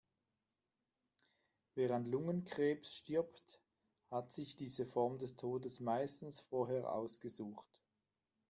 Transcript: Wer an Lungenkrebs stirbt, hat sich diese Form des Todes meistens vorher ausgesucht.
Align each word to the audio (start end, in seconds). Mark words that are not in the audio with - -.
Wer 1.75 1.91
an 1.91 2.09
Lungenkrebs 2.09 2.91
stirbt, 2.91 3.59
hat 4.09 4.33
sich 4.33 4.55
diese 4.55 4.87
Form 4.87 5.19
des 5.19 5.35
Todes 5.35 5.79
meistens 5.79 6.39
vorher 6.39 6.91
ausgesucht. 6.91 7.69